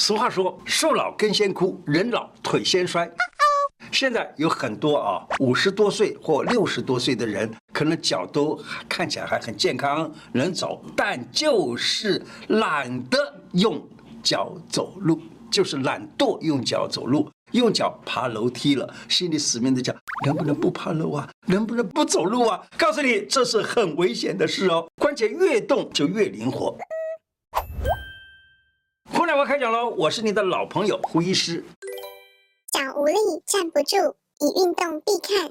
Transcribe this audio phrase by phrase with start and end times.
[0.00, 3.06] 俗话说，树老根先枯，人老腿先衰。
[3.92, 8.58] 现在有很多啊，五十多岁或六十多岁的人，可能脚都
[8.88, 13.18] 看起来还很健康，能走，但就是懒得
[13.52, 13.78] 用
[14.22, 19.94] 脚走路，就是懒惰用脚走路，用脚爬楼梯了，心里死命的讲，
[20.24, 21.28] 能不能不爬楼啊？
[21.46, 22.58] 能不能不走路啊？
[22.78, 26.74] 告诉你，这是很危险的事哦，关节越动就越灵活。
[29.30, 31.64] 胡乃文开讲喽，我是你的老朋友胡医师。
[32.72, 33.14] 脚无力
[33.46, 35.48] 站不住，以运动必看。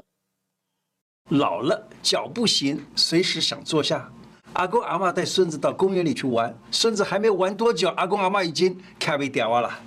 [1.30, 4.12] 老了脚不行，随时想坐下。
[4.52, 9.80] 阿公阿妈带孙子到公园里去玩，孙子还没玩多久，阿公阿妈已经开胃掉啊了。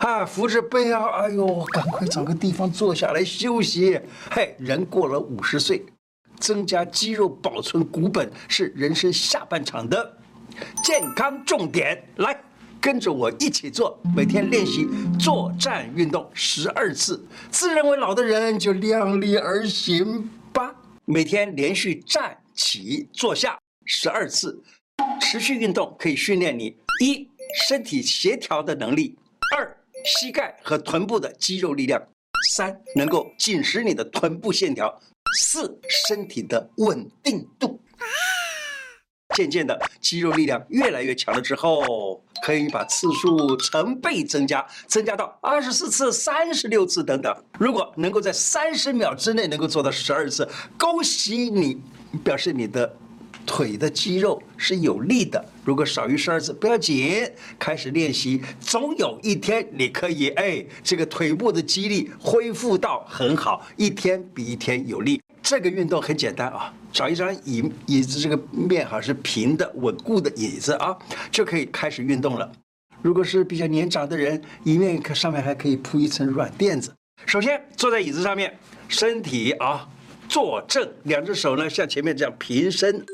[0.00, 4.00] 啊，扶着背啊，哎呦，赶快找个地方坐下来休息。
[4.28, 5.86] 嘿，人过了五十岁，
[6.40, 10.18] 增加肌肉、保存骨本是人生下半场的
[10.82, 12.12] 健康重点。
[12.16, 12.42] 来。
[12.86, 14.86] 跟着我一起做，每天练习
[15.18, 17.20] 坐站运动十二次。
[17.50, 20.72] 自认为老的人就量力而行吧。
[21.04, 24.62] 每天连续站起坐下十二次，
[25.20, 27.28] 持续运动可以训练你一
[27.66, 29.18] 身体协调的能力，
[29.56, 32.00] 二膝盖和臀部的肌肉力量，
[32.50, 34.96] 三能够紧实你的臀部线条，
[35.36, 37.80] 四身体的稳定度。
[37.98, 38.06] 啊
[39.36, 47.36] 渐渐的，肌肉力量越来越强了之后，可以把次数成倍增加，增加到二十四次、三十六次等等。
[47.58, 51.78] 如果能够在三十秒之内能够做到十二次，恭喜你，
[52.24, 52.90] 表示你的
[53.44, 55.44] 腿的肌肉是有力的。
[55.66, 65.20] 如果少于十二次不要紧，开始练习，总有一天你可以哎，这个腿部的肌力恢复到很好，一天比一天有力。
[65.48, 70.98] 这个运动很简单啊，找一张椅椅子，这个面好是平的、稳固的椅子啊，
[71.30, 72.50] 就可以开始运动了。
[73.00, 76.92] 如果是比较年长的人，椅面可上面还可以铺一层软垫子。
[77.26, 78.58] 首先坐在椅子上面，
[78.88, 79.88] 身体啊
[80.28, 83.06] 坐正，两只手呢像前面这样平伸。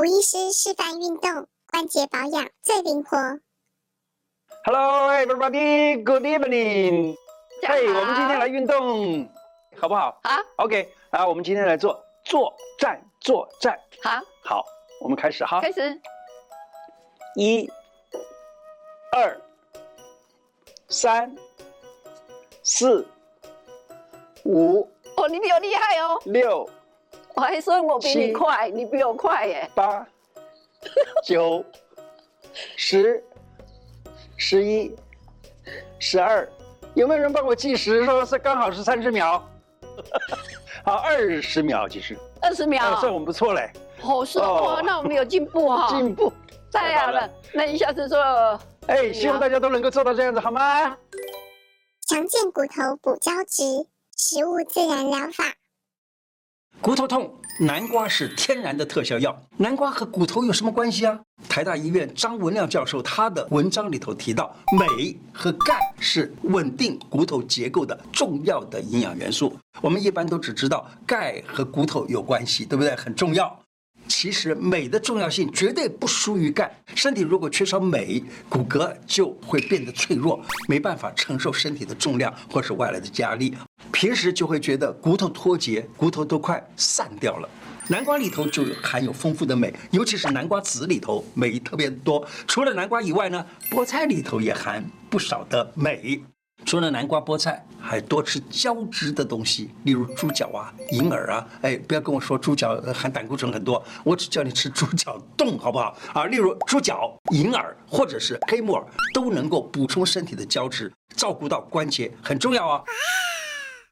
[0.00, 3.16] 吴医师示范运动，关节保养最灵活。
[4.64, 7.14] Hello everybody, good evening。
[7.62, 9.30] 嘿，我们今天来运动。
[9.78, 10.18] 好不好？
[10.24, 13.80] 好，OK，啊，我们今天来做作战，作战。
[14.02, 14.64] 好，好，
[15.00, 15.62] 我们开始哈。
[15.62, 15.98] 开始。
[17.36, 17.66] 一、
[19.12, 19.40] 二、
[20.90, 21.34] 三、
[22.62, 23.08] 四、
[24.44, 24.82] 五。
[25.16, 26.20] 哦，你比我厉害哦。
[26.26, 26.68] 六。
[27.34, 29.70] 我还说我比你快，你比我快耶。
[29.74, 30.06] 八、
[31.24, 31.64] 九、
[32.76, 33.24] 十、
[34.36, 34.94] 十一、
[35.98, 36.46] 十二。
[36.92, 38.04] 有没有人帮我计时？
[38.04, 39.42] 说是刚好是三十秒。
[40.84, 43.70] 好，二十秒其实，二十秒，啊、算我们不错嘞。
[44.00, 46.32] 好说哦，那我们有进步哈、哦， 进步，
[46.72, 47.28] 太好了。
[47.52, 48.18] 那你下次做，
[48.86, 50.96] 哎，希望大家都能够做到这样子，好吗？
[52.08, 53.86] 强健骨头补胶质，
[54.16, 55.44] 食物自然疗法。
[56.80, 59.34] 骨头痛，南瓜是天然的特效药。
[59.56, 61.18] 南瓜和骨头有什么关系啊？
[61.48, 69.56] 台大医院张文亮教授他的文章里头提到，镁和钙是稳定骨头结构的重要的营养元素。
[69.80, 72.94] 我们一般都只知道钙和骨头有关系，对不对？
[72.94, 73.58] 很重要。
[74.08, 76.74] 其实镁的重要性绝对不输于钙。
[76.94, 83.54] 身体如果缺少镁，骨骼就会变得脆弱，没办法承受身体的重量或是外来的压力。
[83.92, 87.48] 平时就会觉得骨头脱节，骨头都快散掉了。
[87.88, 92.26] 南瓜里头就含有丰富的镁，尤其是南瓜籽里头镁特别多。
[92.48, 96.20] 除了南瓜以外呢，菠菜里头也含不少的镁。
[96.64, 101.46] 除了南瓜、菠菜，还多吃胶质的东西，例如猪脚啊、银耳啊。
[101.62, 105.96] 哎，不要跟我说猪脚含胆固醇很多，我只叫你吃猪脚冻，好不好？
[106.12, 108.84] 啊，例如猪脚、银耳或者是黑木耳，
[109.14, 112.82] 都能够补充身体的胶质，照顾到关节，很重要啊。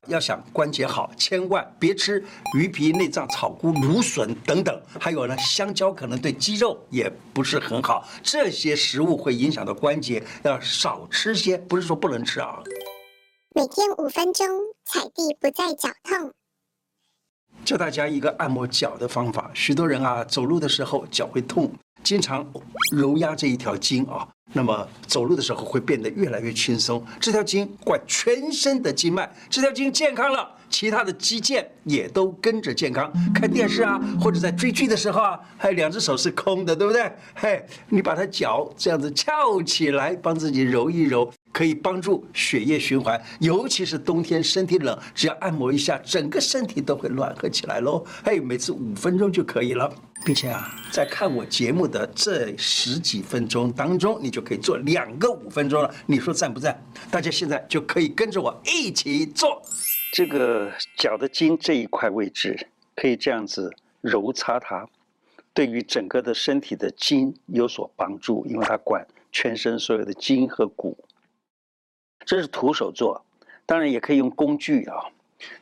[0.06, 2.24] 要想关节好，千万别吃
[2.56, 4.80] 鱼皮、内脏、草菇、芦笋等等。
[5.00, 8.06] 还有呢，香蕉可能对肌肉也不是很好。
[8.22, 12.62] 这些食物会影响到关节，要少吃些，不是说不能吃啊。
[13.54, 14.46] 每天五分钟，
[14.84, 16.32] 踩地不再脚痛。
[17.64, 19.50] 教大家一个按摩脚的方法。
[19.54, 21.72] 许多人啊，走路的时候脚会痛，
[22.04, 22.46] 经常
[22.92, 24.28] 揉压这一条筋啊。
[24.52, 27.04] 那么走路的时候会变得越来越轻松。
[27.18, 33.12] 这条筋管全身的经脉，这条筋健康了，其他的肌腱也都跟着健康。
[33.34, 37.10] 看电视啊，或者在追剧的时候啊，还有两只手是空的，对不对？
[37.34, 48.04] 嘿，你把它脚这样子翘起来，帮自己揉一揉，可以帮助血液循环，尤其是冬天身体冷，只要按摩一下，整个身体都会暖和起来喽。
[48.24, 49.88] 嘿，每次五分钟就可以了，
[50.24, 55.88] 并且啊，在看我节目的这十几分钟当中，你就可以做两个五分钟了。
[56.06, 56.76] 你说赞不赞？
[57.08, 59.62] 大家现在就可以跟着我一起做。
[60.12, 62.66] 这个脚的筋这一块位置，
[62.96, 64.84] 可以这样子揉擦它。
[65.52, 70.98] 对于整个的身体的筋有所帮助，因为它管全身所有的筋和骨。
[72.24, 73.24] 这是徒手做，
[73.66, 74.96] 当然也可以用工具啊，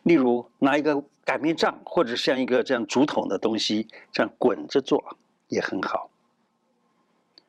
[0.02, 5.16] 例如拿一个擀面杖，或者像一个这样竹筒的东西，这样滚着做
[5.48, 6.10] 也很好。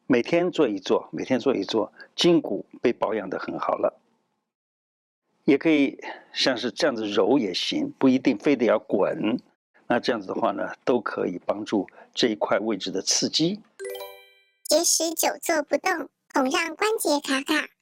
[0.06, 4.00] 每天做一做，每天做一做，筋骨被保养得很好了。
[5.46, 6.00] 也可以
[6.32, 9.40] 像是这样子揉也行，不一定非得要滚。
[9.88, 13.60] 那这样子的话呢，都可以帮助这一块位置的刺激。
[14.64, 17.73] 节食久坐不动，恐让关节卡卡。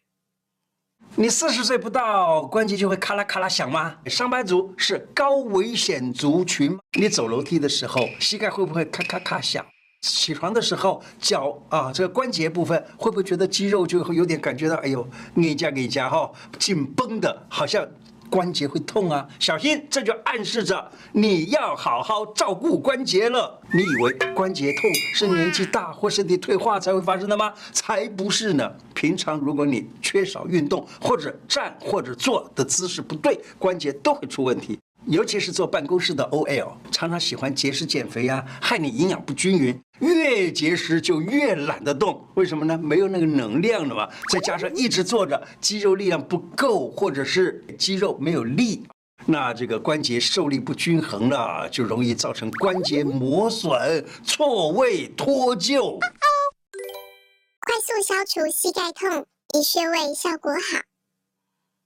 [1.18, 3.94] 你四十岁不到，关节就会咔啦咔啦响吗？
[4.06, 9.66] 上班族是高危险族群，你走楼梯的时候，膝盖会不会咔咔咔响？
[10.02, 17.86] 起床的时候，脚啊，这个关节部分会不会觉得肌肉就会有点感觉到，哎呦，你家你家哈，紧绷的，好像。
[18.32, 23.60] 关节会痛啊，小心，这就暗示着你要好好照顾关节了。
[23.74, 27.54] 你以为关节痛是年纪大或身体退化才会发生的吗？
[27.74, 28.72] 才不是呢。
[28.94, 34.80] 平常如果你缺少运动，或者站或者坐的姿势不对，关节都会出问题。
[35.08, 39.78] 尤其是坐办公室的 OL，常常喜欢节食减肥啊，害你营养不均匀。
[40.00, 42.78] 越节食就越懒得动，为什么呢？
[42.78, 44.08] 没有那个能量了嘛。
[44.32, 48.84] 再加上一直坐着，肌肉力量不够，或者是肌肉没有力，
[49.26, 56.00] 那这个关节受力不均衡了，就容易造成关节磨损、错位脱臼。
[57.60, 59.26] 快速消除膝盖痛，
[59.56, 60.82] 以穴位效果好。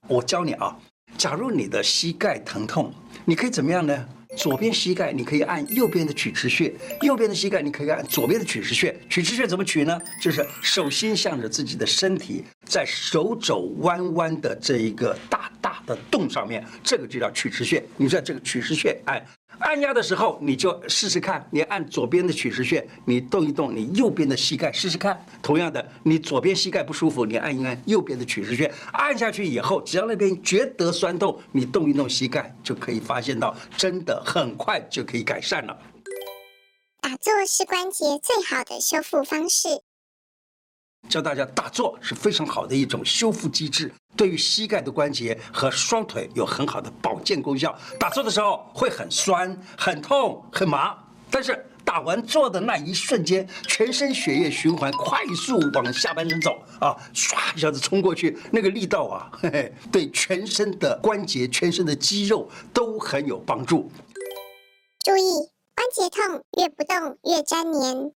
[0.08, 0.78] 我教你啊。
[1.16, 2.92] 假如你的膝盖疼痛，
[3.24, 4.06] 你可以怎么样呢？
[4.36, 6.70] 左边膝盖你可以按右边的曲池穴，
[7.00, 8.94] 右边的膝盖你可以按左边的曲池穴。
[9.08, 9.98] 曲池穴怎么取呢？
[10.20, 17.82] 就是手心向着自己的身体，在手肘弯弯的这一个大大的洞上面，这个就叫曲池穴。
[17.96, 19.24] 你在这个曲池穴按。
[19.58, 25.18] 按压的时候，你就试试看，你按左边的曲池穴，你动一动你右边的膝盖试试看。
[25.42, 35.76] 同样的，你左边膝盖不舒服，你按一按右边的曲池穴，按下去以后，只要那边觉得酸痛，你动一动膝盖，就可以发现到，真的很快就可以改善了。
[37.00, 39.68] 打坐是关节最好的修复方式。
[41.08, 47.76] 教大家打坐是非常好的一种修复机制，对于膝盖的关节和双腿有很好的保健功效。
[47.98, 50.96] 打坐的时候会很酸、很痛、很麻，
[51.30, 63.88] 但是打完坐的那一瞬间，全身血液循环快速往下半身走啊，唰一下子冲过去，那个力道啊，嘿嘿，对全身的关节、全身的肌肉都很有帮助。
[65.04, 65.22] 注意，
[65.76, 68.12] 关节痛越不动越粘黏。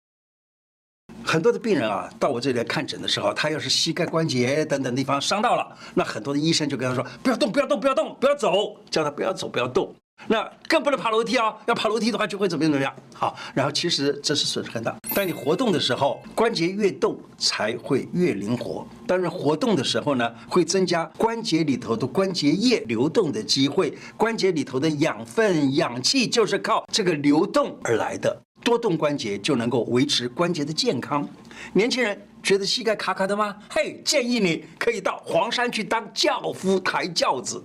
[1.26, 9.92] 很多的病人啊，到我这里来看诊的时候，他要是膝盖关节等等地方伤到了，那很多的医生就跟他说：不要动，不要动，不要动，不要走，叫他不要走，不要动。
[10.28, 11.54] 那更不能爬楼梯啊！
[11.66, 12.94] 要爬楼梯的话，就会怎么样怎么样。
[13.12, 14.96] 好，然后其实这是损失很大。
[15.14, 18.86] 当你活动的时候，关节越动才会越灵活。
[19.06, 23.92] 当然，活动的时候呢，会增加关节里头的关节液流动的机会。
[24.16, 28.40] 关节里头的养分、氧气就是靠这个流动而来的。
[28.66, 31.26] 多动关节就能够维持关节的健康。
[31.72, 33.56] 年轻人觉得膝盖卡卡的吗？
[33.70, 37.64] 嘿，建议你可以到黄山去当轿夫抬轿子。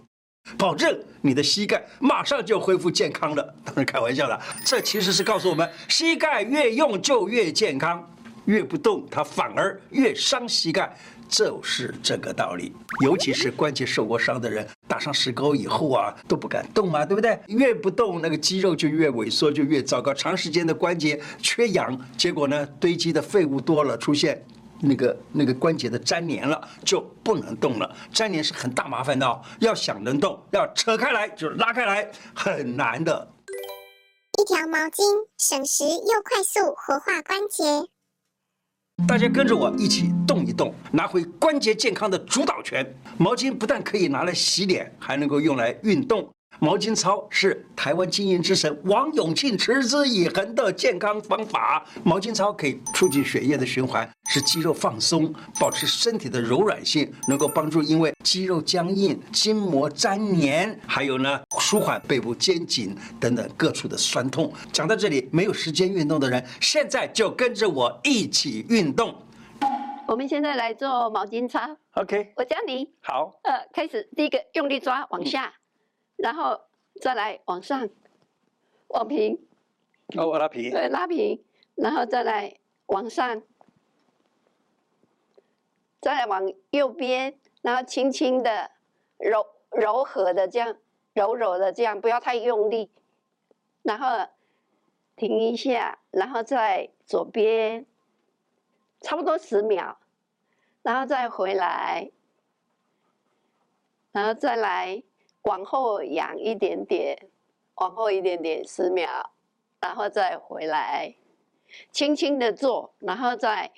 [0.59, 3.43] 保证你的膝盖马上就恢复健康了。
[3.65, 8.07] 当然开玩笑了，这其实是告诉我们，膝盖越用就越健康，
[8.45, 10.95] 越不动它反而越伤膝盖，
[11.31, 12.71] 就是这个道理。
[13.03, 17.39] 尤其是关节受过伤的人，打上石膏以后啊，都不敢动嘛，对不对？
[17.47, 20.13] 越不动，那个肌肉就越萎缩，就越糟糕。
[20.13, 24.45] 长时间的关节缺氧，结果呢，堆积的废物多了，出现。
[24.83, 27.95] 那个那个关节的粘连了，就不能动了。
[28.13, 33.31] 粘连是很大麻烦的哦，要想能动，要扯开来就拉开来，很难的。
[34.39, 35.03] 一条毛巾，
[35.37, 37.63] 省时又快速活化关节。
[39.07, 42.85] 大家跟着我一起动一动，拿回关节健康的主导权。
[43.17, 46.29] 毛巾不但可以拿来洗脸，还能够用来运动。
[46.59, 51.83] 毛巾操是台湾经营之神王永庆持之以恒的健康方法。
[52.03, 64.53] 毛巾操可以促进血液的循环，使肌肉放松，保持身体的柔软性，能够帮助因为肌肉僵硬、筋膜粘连，还有呢舒缓背部肩颈等等各处的酸痛。
[64.71, 69.15] 讲到这里，没有时间运动的人，现在就跟着我一起运动。
[70.07, 71.59] 我们现在来做毛巾操。
[71.93, 72.87] OK，我教你。
[73.01, 73.31] 好。
[73.43, 75.51] 呃，开始，第一个用力抓往下，嗯、
[76.21, 76.61] 然后
[77.01, 77.89] 再来往上，
[78.89, 79.39] 往平。
[80.15, 80.69] 哦，我拉平。
[80.69, 81.43] 对，拉平，
[81.75, 82.55] 然后再来
[82.87, 83.41] 往上，
[85.99, 88.71] 再来往右边，然后轻轻的
[89.17, 90.77] 柔柔和的这样，
[91.13, 92.91] 柔柔的这样，不要太用力。
[93.83, 94.27] 然后
[95.15, 97.87] 停一下，然后再左边，
[98.99, 99.97] 差不多十秒，
[100.83, 102.11] 然后再回来，
[104.11, 105.01] 然后再来
[105.43, 107.17] 往后仰一点点，
[107.75, 109.07] 往后一点点十秒，
[109.79, 111.15] 然后再回来，
[111.91, 113.71] 轻轻的做，然后再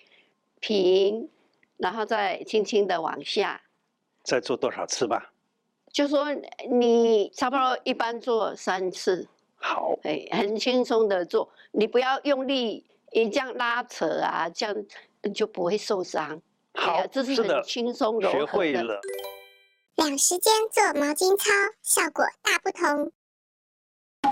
[0.59, 1.29] 平，
[1.77, 3.61] 然后再轻轻的往下。
[4.23, 5.31] 再做多少次吧？
[5.91, 6.33] 就说
[6.69, 9.27] 你差不多一般做三次。
[9.55, 14.75] 好，哎，很轻松的做，你不要用力，你这样拉扯啊，这样
[15.33, 16.41] 就不会受伤。
[16.73, 18.39] 好，这是很轻松柔和的。
[18.39, 18.99] 学会了。
[19.95, 21.51] 两时间做毛巾操，
[21.83, 23.11] 效果大不同。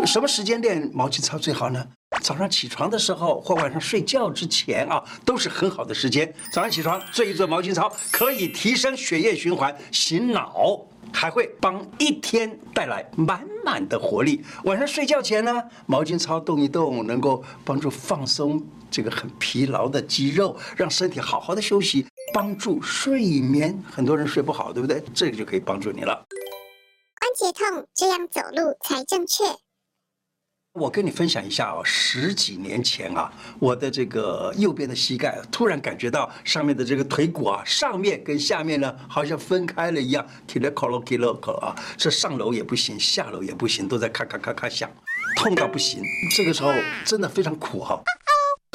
[0.07, 1.85] 什么时间练毛巾操最好呢？
[2.23, 6.33] 早上起床的时候或晚上睡觉之前啊，都是很好的时间。
[6.51, 10.87] 早上起床做一做毛巾操，可以提升血液循环，醒脑。
[11.13, 14.45] 还会帮一天带来满满的活力。
[14.63, 23.77] 晚上睡觉前呢，毛巾操动一动，能够帮助放松这个很疲劳的肌肉，让身体好好的休息，帮助睡眠。
[23.91, 25.03] 很多人睡不好，对不对？
[25.13, 26.25] 这个就可以帮助你了。
[27.19, 29.43] 关节痛，这样走路才正确。
[30.73, 44.89] 我跟你分享一下哦，十几年前啊，我的这个右边的膝盖突然感觉到上面的这个腿骨啊，上面跟下面呢好像分开了一样，踢了 colo kilo 啊，这上楼也不行，下楼也不行，都在咔咔咔咔响，
[45.35, 46.01] 痛到不行。
[46.33, 46.71] 这个时候
[47.05, 48.01] 真的非常苦哈。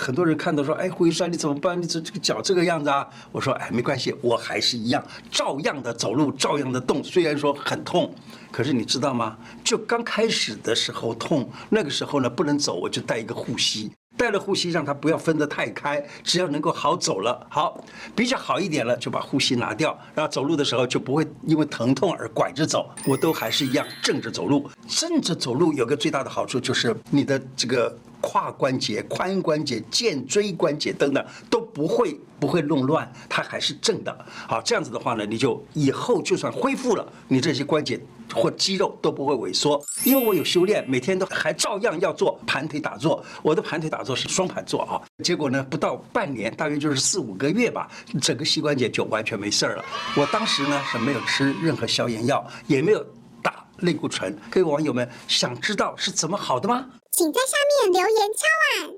[0.03, 1.81] 很多人看到说，哎，胡医生你怎么办？
[1.81, 3.09] 你这这个脚这个样子啊？
[3.33, 7.03] 我说，哎，没关系，我还是一样，照样的走路，照样的动。
[7.03, 8.15] 虽然说很痛，
[8.53, 9.39] 可是你知道吗？
[9.65, 13.91] 就刚开始的时候痛，那个时候呢不能走，我就带一个护膝。
[14.19, 17.83] 带了护膝，让它不要分得太开，只要能够好走了，好，
[18.15, 24.71] 比较好一点了，就把护膝拿掉，然后走路的时候就不会因为疼痛而拐着走，我都还是一样正着走路。
[24.89, 27.95] 正着走路有个最大的好处就是你的这个
[28.27, 34.27] 胯关节、髋关节、肩椎关节等等都不会不会弄乱，它还是正的。
[34.49, 38.01] 好，这样子的话呢，你就以后就算恢复了，你这些关节。
[38.35, 43.25] 或肌肉都不会萎缩，因为我有修炼，每天都还照样要做盘腿打坐。
[43.41, 47.89] 我的盘腿打坐是双盘坐啊，结果呢，不到半年，大约就是四五个月吧，
[48.21, 49.85] 整个膝关节就完全没事儿了。
[50.17, 53.07] 我当时呢是没有吃任何消炎药，也没有
[53.41, 54.37] 打类固醇。
[54.51, 56.85] 各位网友们想知道是怎么好的吗？
[57.17, 58.95] 请在下面留言敲碗。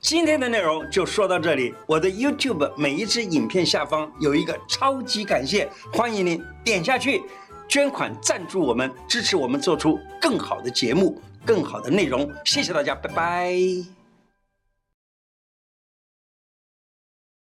[0.00, 7.22] 今天的内容就说到这里，我的 YouTube 每一支影片下方有一个超级感谢，欢迎您点下去。
[7.68, 12.32] 捐款赞助我们，支持我们做出更好的节目、更好的内容。
[12.46, 13.97] 谢谢大家，拜拜。